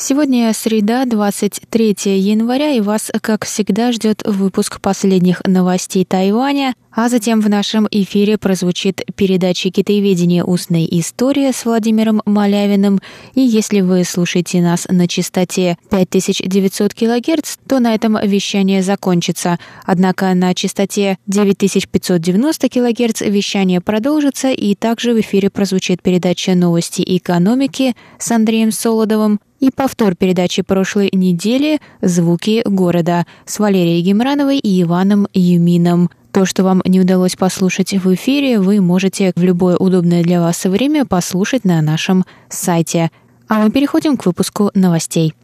[0.00, 7.40] Сегодня среда, 23 января, и вас, как всегда, ждет выпуск последних новостей Тайваня, а затем
[7.40, 10.44] в нашем эфире прозвучит передача «Китаеведение.
[10.44, 13.00] Устная история» с Владимиром Малявиным.
[13.34, 19.58] И если вы слушаете нас на частоте 5900 кГц, то на этом вещание закончится.
[19.84, 27.94] Однако на частоте 9590 кГц вещание продолжится, и также в эфире прозвучит передача «Новости экономики»
[28.18, 35.26] с Андреем Солодовым, и повтор передачи прошлой недели «Звуки города» с Валерией Гемрановой и Иваном
[35.34, 36.10] Юмином.
[36.38, 40.66] То, что вам не удалось послушать в эфире, вы можете в любое удобное для вас
[40.66, 43.10] время послушать на нашем сайте.
[43.48, 45.34] А мы переходим к выпуску новостей.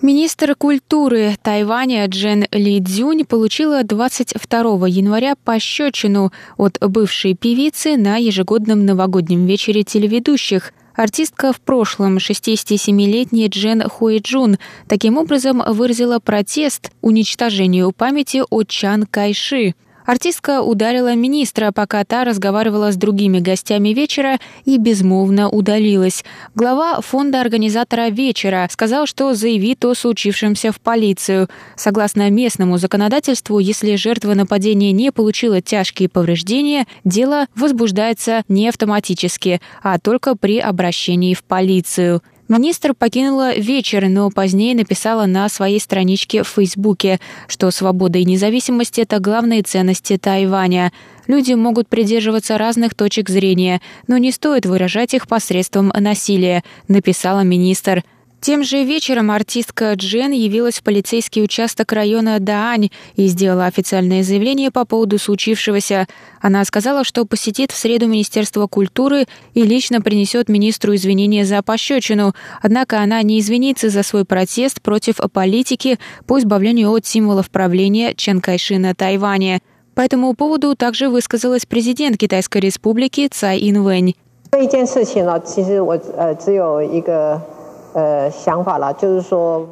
[0.00, 8.86] Министр культуры Тайваня Джен Ли Цзюнь получила 22 января пощечину от бывшей певицы на ежегодном
[8.86, 10.72] новогоднем вечере телеведущих.
[10.94, 19.74] Артистка в прошлом, 67-летняя Джен Хуэджун, таким образом выразила протест уничтожению памяти о Чан Кайши–
[20.04, 26.24] Артистка ударила министра, пока та разговаривала с другими гостями вечера и безмолвно удалилась.
[26.54, 31.48] Глава фонда организатора вечера сказал, что заявит о случившемся в полицию.
[31.76, 39.98] Согласно местному законодательству, если жертва нападения не получила тяжкие повреждения, дело возбуждается не автоматически, а
[39.98, 42.22] только при обращении в полицию.
[42.52, 47.18] Министр покинула вечер, но позднее написала на своей страничке в Фейсбуке,
[47.48, 50.92] что свобода и независимость– это главные ценности Тайваня.
[51.26, 58.04] Люди могут придерживаться разных точек зрения, но не стоит выражать их посредством насилия, написала министр.
[58.41, 64.69] Тем же вечером артистка Джен явилась в полицейский участок района Даань и сделала официальное заявление
[64.69, 66.05] по поводу случившегося.
[66.39, 69.25] Она сказала, что посетит в среду Министерство культуры
[69.55, 72.35] и лично принесет министру извинения за пощечину.
[72.61, 78.39] Однако она не извинится за свой протест против политики по избавлению от символов правления Чен
[78.39, 79.61] Кайши на Тайване.
[79.95, 84.15] По этому поводу также высказалась президент Китайской республики Цай Инвэнь.
[84.51, 87.41] 这一件事情呢，其实我呃只有一个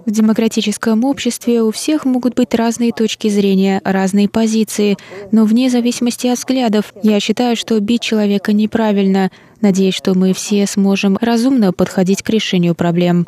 [0.04, 4.96] в демократическом обществе у всех могут быть разные точки зрения, разные позиции,
[5.32, 9.30] но вне зависимости от взглядов, я считаю, что бить человека неправильно.
[9.60, 13.26] Надеюсь, что мы все сможем разумно подходить к решению проблем.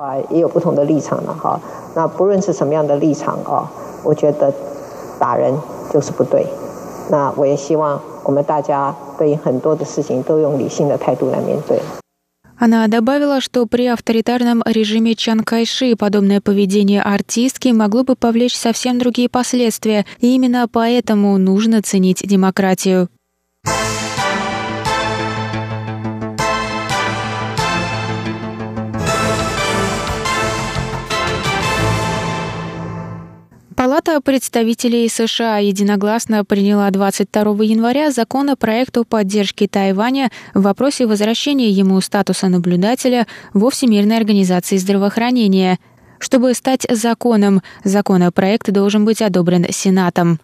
[12.65, 19.01] Она добавила, что при авторитарном режиме Чан Кайши подобное поведение артистки могло бы повлечь совсем
[19.01, 23.09] другие последствия, и именно поэтому нужно ценить демократию.
[33.93, 42.01] Палата представителей США единогласно приняла 22 января законопроект о поддержке Тайваня в вопросе возвращения ему
[42.01, 45.79] статуса наблюдателя во Всемирной организации здравоохранения.
[46.19, 50.41] Чтобы стать законом, законопроект должен быть одобрен Сенатом.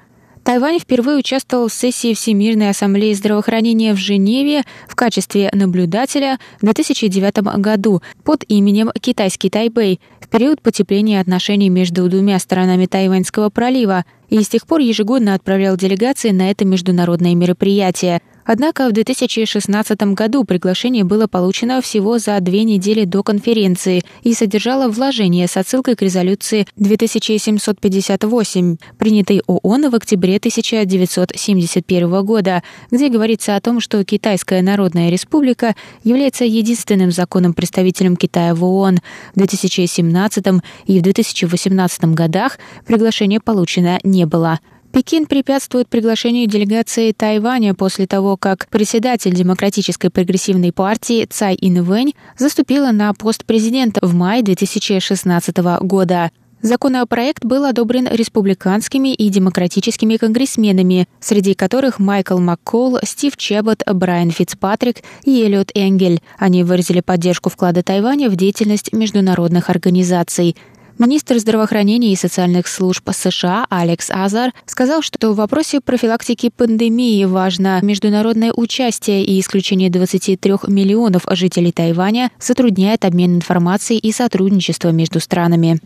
[0.48, 7.58] Тайвань впервые участвовал в сессии Всемирной ассамблеи здравоохранения в Женеве в качестве наблюдателя в 2009
[7.58, 14.42] году под именем «Китайский Тайбэй» в период потепления отношений между двумя сторонами Тайваньского пролива и
[14.42, 21.04] с тех пор ежегодно отправлял делегации на это международное мероприятие– Однако в 2016 году приглашение
[21.04, 26.66] было получено всего за две недели до конференции и содержало вложение с отсылкой к резолюции
[26.76, 35.76] 2758, принятой ООН в октябре 1971 года, где говорится о том, что Китайская Народная Республика
[36.02, 39.00] является единственным законным представителем Китая в ООН.
[39.34, 40.46] В 2017
[40.86, 44.58] и в 2018 годах приглашение получено не было.
[44.92, 52.90] Пекин препятствует приглашению делегации Тайваня после того, как председатель Демократической прогрессивной партии Цай Инвэнь заступила
[52.90, 56.30] на пост президента в мае 2016 года.
[56.60, 64.96] Законопроект был одобрен республиканскими и демократическими конгрессменами, среди которых Майкл Маккол, Стив Чебот, Брайан Фицпатрик
[65.22, 66.20] и Эллиот Энгель.
[66.36, 70.56] Они выразили поддержку вклада Тайваня в деятельность международных организаций.
[70.98, 77.78] Министр здравоохранения и социальных служб США Алекс Азар сказал, что в вопросе профилактики пандемии важно
[77.82, 85.78] международное участие и исключение 23 миллионов жителей Тайваня затрудняет обмен информацией и сотрудничество между странами.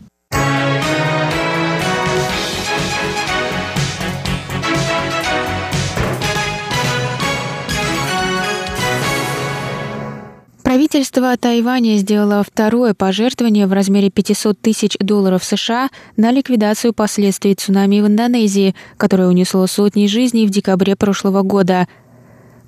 [10.93, 17.99] Правительство Тайваня сделало второе пожертвование в размере 500 тысяч долларов США на ликвидацию последствий цунами
[17.99, 21.87] в Индонезии, которое унесло сотни жизней в декабре прошлого года.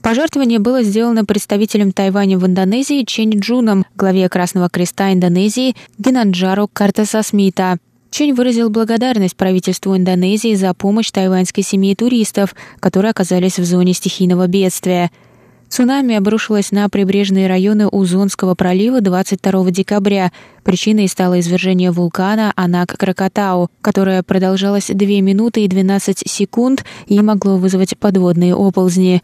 [0.02, 7.78] Пожертвование было сделано представителем Тайваня в Индонезии Чен Джуном, главе Красного Креста Индонезии Генанджару Картасасмита.
[8.10, 14.48] Чень выразил благодарность правительству Индонезии за помощь тайваньской семье туристов, которые оказались в зоне стихийного
[14.48, 15.12] бедствия–
[15.70, 20.32] Цунами обрушилось на прибрежные районы Узонского пролива 22 декабря.
[20.64, 27.98] Причиной стало извержение вулкана Анак-Кракатау, которое продолжалось 2 минуты и 12 секунд и могло вызвать
[27.98, 29.22] подводные оползни.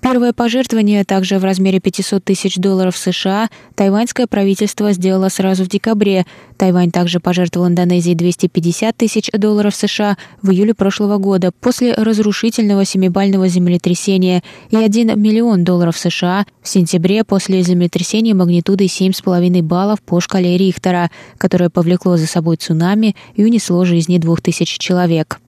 [0.00, 6.24] Первое пожертвование, также в размере 500 тысяч долларов США, тайваньское правительство сделало сразу в декабре.
[6.56, 13.46] Тайвань также пожертвовал Индонезии 250 тысяч долларов США в июле прошлого года после разрушительного семибального
[13.48, 20.56] землетрясения и 1 миллион долларов США в сентябре после землетрясения магнитудой 7,5 баллов по шкале
[20.56, 25.40] Рихтера, которое повлекло за собой цунами и унесло жизни 2000 человек.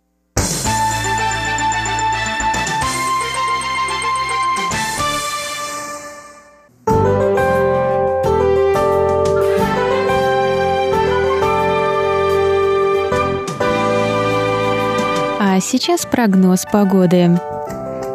[15.72, 17.40] Сейчас прогноз погоды.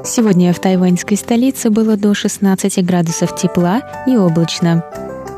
[0.05, 4.83] Сегодня в тайваньской столице было до 16 градусов тепла и облачно.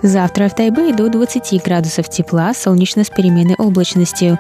[0.04, 4.38] Завтра в Тайбэе до 20 градусов тепла, солнечно с переменной облачностью.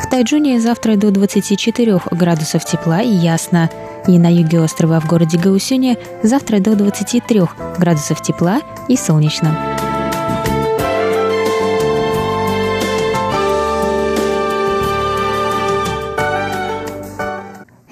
[0.00, 3.70] В Тайджуне завтра до 24 градусов тепла и ясно.
[4.08, 7.42] И на юге острова в городе Гаусюне завтра до 23
[7.78, 9.56] градусов тепла и солнечно.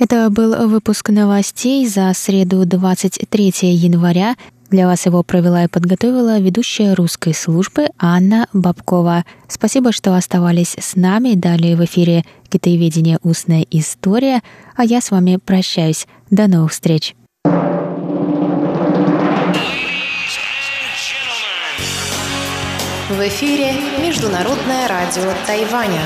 [0.00, 4.34] Это был выпуск новостей за среду 23 января.
[4.70, 9.26] Для вас его провела и подготовила ведущая русской службы Анна Бабкова.
[9.46, 11.34] Спасибо, что оставались с нами.
[11.34, 13.18] Далее в эфире «Китаеведение.
[13.22, 14.40] Устная история».
[14.74, 16.06] А я с вами прощаюсь.
[16.30, 17.14] До новых встреч.
[17.44, 17.50] В
[23.28, 26.00] эфире Международное радио Тайваня.